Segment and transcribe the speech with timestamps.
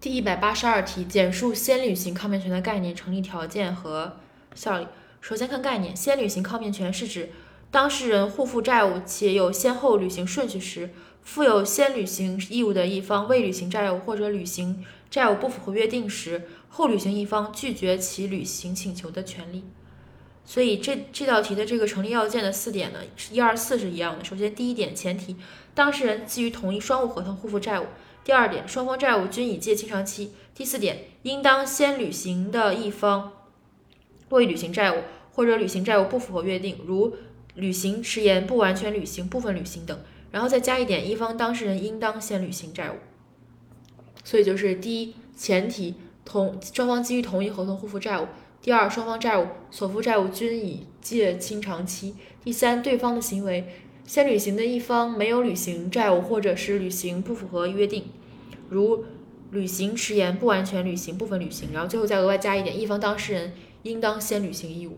[0.00, 4.16] 第一百八十二题，简述先履行抗辩权的概念、成立条件和
[4.54, 4.86] 效力。
[5.20, 7.30] 首先看概念，先履行抗辩权是指
[7.72, 10.90] 当事人互负债务且有先后履行顺序时，
[11.24, 19.64] 负有先履行义务的一方未履行债务或者履行债务不符合约定时，后履行一方拒绝其履行请求的权利。
[20.44, 24.24] 所以这这道题的这个成立要件的四点呢，是一二四是一样的。
[24.24, 25.34] 首先第一点前提，
[25.74, 27.86] 当事人基于同一双务合同互负债务；
[28.24, 33.32] 第二点，双方债务均已届清偿期；第四点，应当先履行的一方
[34.28, 37.16] 未履行债务或者履行债务不符合约定，如
[37.54, 39.98] 履行迟延、不完全履行、部分履行等。
[40.30, 42.96] 然后再加一点，一方当事人应当先履行债务。
[44.22, 48.26] 所以就是第一前提，同双方基于同一合同互负债务。
[48.60, 52.14] 第二，双方债务所负债务均已届清偿期。
[52.44, 53.66] 第三，对方的行为，
[54.08, 58.04] 先履行的一方没有履行债务，或者是履行不符合约定，
[58.70, 59.04] 如
[59.50, 61.68] 履行迟延、不完全履行、部分履行。
[61.74, 64.96] 然后最后再额外加一点，一方当事人应当先履行义务。